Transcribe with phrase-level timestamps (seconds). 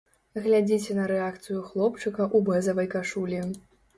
[0.45, 3.45] Глядзіце на рэакцыю хлопчыка ў бэзавай кашулі.